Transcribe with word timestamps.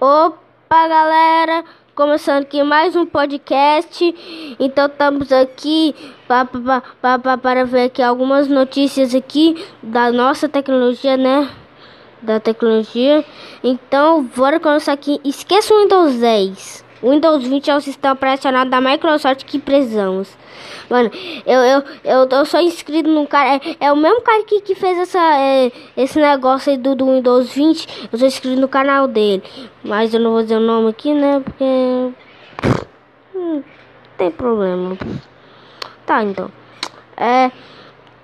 Opa, 0.00 0.88
galera! 0.88 1.64
Começando 1.94 2.42
aqui 2.42 2.64
mais 2.64 2.96
um 2.96 3.06
podcast. 3.06 4.56
Então 4.58 4.86
estamos 4.86 5.32
aqui 5.32 5.94
para 6.26 7.64
ver 7.64 7.84
aqui 7.84 8.02
algumas 8.02 8.48
notícias 8.48 9.14
aqui 9.14 9.64
da 9.80 10.10
nossa 10.10 10.48
tecnologia, 10.48 11.16
né? 11.16 11.48
Da 12.20 12.40
tecnologia. 12.40 13.24
Então, 13.62 14.24
bora 14.36 14.58
começar 14.58 14.92
aqui. 14.92 15.20
Esqueça 15.24 15.72
o 15.72 15.82
Windows 15.82 16.14
10. 16.16 16.83
Windows 17.04 17.46
20 17.46 17.70
é 17.70 17.76
o 17.76 17.80
sistema 17.80 18.14
operacional 18.14 18.64
da 18.64 18.80
Microsoft 18.80 19.44
que 19.44 19.58
precisamos. 19.58 20.34
Mano, 20.88 21.10
eu, 21.46 21.60
eu, 21.60 21.84
eu, 22.02 22.28
eu 22.30 22.44
sou 22.46 22.60
inscrito 22.60 23.08
no 23.08 23.26
cara. 23.26 23.56
É, 23.56 23.86
é 23.86 23.92
o 23.92 23.96
mesmo 23.96 24.22
cara 24.22 24.42
que, 24.44 24.60
que 24.60 24.74
fez 24.74 24.98
essa, 24.98 25.18
é, 25.38 25.70
esse 25.96 26.18
negócio 26.18 26.72
aí 26.72 26.78
do, 26.78 26.94
do 26.94 27.06
Windows 27.06 27.52
20. 27.52 28.08
Eu 28.12 28.18
sou 28.18 28.26
inscrito 28.26 28.60
no 28.60 28.68
canal 28.68 29.06
dele. 29.06 29.42
Mas 29.82 30.14
eu 30.14 30.20
não 30.20 30.32
vou 30.32 30.42
dizer 30.42 30.56
o 30.56 30.60
nome 30.60 30.90
aqui, 30.90 31.12
né? 31.12 31.40
Porque. 31.40 31.64
Hum, 33.34 33.62
tem 34.16 34.30
problema. 34.30 34.96
Tá, 36.06 36.22
então. 36.22 36.50
É. 37.16 37.50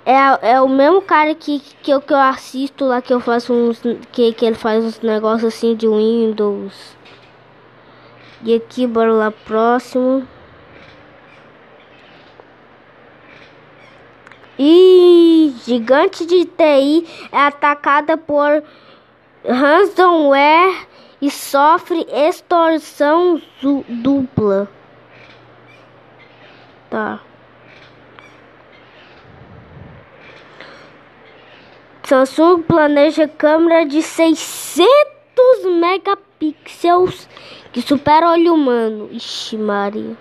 É, 0.03 0.53
é 0.53 0.61
o 0.61 0.69
mesmo 0.69 1.03
cara 1.03 1.35
que, 1.35 1.61
que, 1.83 1.91
eu, 1.91 2.01
que 2.01 2.13
eu 2.13 2.19
assisto 2.19 2.87
lá, 2.87 3.03
que 3.03 3.13
eu 3.13 3.21
faço 3.21 3.53
uns. 3.53 3.83
Que, 4.11 4.33
que 4.33 4.47
ele 4.47 4.57
faz 4.57 4.83
uns 4.83 5.01
negócios 5.01 5.55
assim 5.55 5.75
de 5.75 5.87
Windows. 5.87 6.97
E 8.43 8.55
aqui, 8.55 8.87
bora 8.87 9.13
lá 9.13 9.31
próximo. 9.31 10.27
E 14.59 15.55
gigante 15.65 16.25
de 16.25 16.47
TI 16.47 17.07
é 17.31 17.39
atacada 17.39 18.17
por 18.17 18.63
ransomware 19.47 20.87
e 21.21 21.31
sofre 21.31 22.07
extorsão 22.11 23.41
dupla. 23.89 24.69
Tá. 26.89 27.21
Samsung 32.05 32.63
planeja 32.63 33.29
câmera 33.29 33.85
de 33.87 34.03
600 34.03 34.89
megapixels 35.79 36.30
que 37.73 37.83
supera 37.83 38.29
o 38.29 38.33
olho 38.33 38.55
humano. 38.55 39.09
Ixi, 39.13 39.57
Maria. 39.59 40.17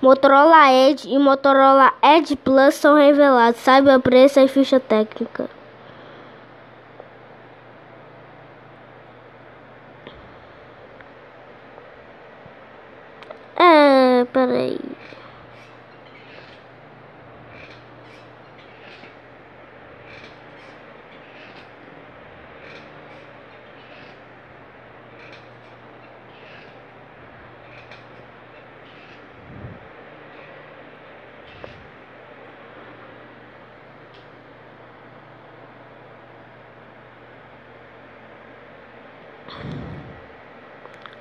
Motorola 0.00 0.72
Edge 0.72 1.08
e 1.12 1.18
Motorola 1.18 1.92
Edge 2.02 2.36
Plus 2.36 2.74
são 2.74 2.94
revelados. 2.94 3.60
Saiba 3.60 3.96
o 3.96 4.00
preço 4.00 4.38
e 4.38 4.46
ficha 4.46 4.78
técnica. 4.78 5.50
É, 13.56 14.24
peraí. 14.32 14.78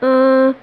Hum. 0.01 0.55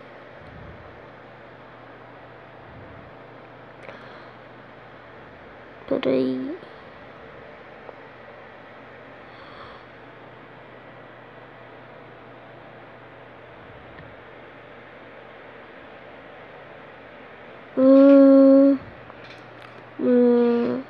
Peraí. 5.88 6.56
Hum. 17.76 18.78
Hum. 19.98 20.84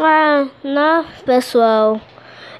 Ah, 0.00 0.46
não, 0.62 1.04
pessoal. 1.24 2.00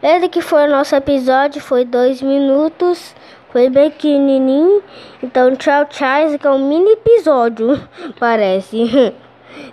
Esse 0.01 0.29
que 0.29 0.41
foi 0.41 0.67
o 0.67 0.71
nosso 0.71 0.95
episódio, 0.95 1.61
foi 1.61 1.85
dois 1.85 2.23
minutos, 2.23 3.15
foi 3.51 3.69
bem 3.69 3.91
pequenininho. 3.91 4.83
Então, 5.23 5.57
tchau, 5.57 5.85
tchau. 5.87 6.27
Esse 6.27 6.37
aqui 6.37 6.47
é 6.47 6.51
um 6.51 6.69
mini 6.69 6.93
episódio, 6.93 7.81
parece. 8.19 9.15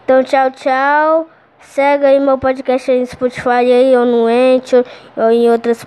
Então, 0.04 0.24
tchau, 0.24 0.52
tchau. 0.52 1.28
Segue 1.60 2.06
aí 2.06 2.20
meu 2.20 2.38
podcast 2.38 2.92
aí 2.92 3.00
no 3.00 3.06
Spotify 3.08 3.50
aí, 3.50 3.98
ou 3.98 4.06
no 4.06 4.28
Anchor, 4.28 4.86
ou 5.18 5.32
em 5.32 5.50
outras, 5.50 5.84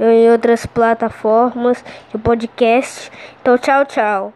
ou 0.00 0.06
em 0.06 0.30
outras 0.30 0.64
plataformas 0.64 1.84
de 2.10 2.16
podcast. 2.16 3.10
Então, 3.42 3.58
tchau, 3.58 3.84
tchau. 3.84 4.32